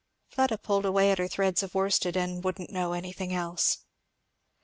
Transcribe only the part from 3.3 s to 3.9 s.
else.